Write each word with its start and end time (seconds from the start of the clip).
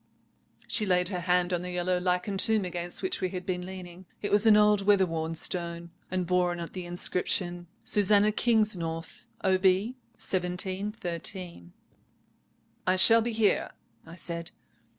"She 0.67 0.83
laid 0.87 1.09
her 1.09 1.19
hand 1.19 1.53
on 1.53 1.61
the 1.61 1.69
yellow 1.69 1.99
lichened 1.99 2.39
tomb 2.39 2.65
against 2.65 3.03
which 3.03 3.21
we 3.21 3.29
had 3.29 3.45
been 3.45 3.63
leaning. 3.63 4.07
It 4.23 4.31
was 4.31 4.47
an 4.47 4.57
old 4.57 4.81
weather 4.81 5.05
worn 5.05 5.35
stone, 5.35 5.91
and 6.09 6.25
bore 6.25 6.49
on 6.49 6.59
it 6.59 6.73
the 6.73 6.87
inscription— 6.87 7.67
'Susannah 7.83 8.31
Kingsnorth, 8.31 9.27
Ob. 9.43 9.63
1713.' 9.63 11.73
"'I 12.87 12.95
shall 12.95 13.21
be 13.21 13.31
here.' 13.31 13.69
I 14.03 14.15
said. 14.15 14.49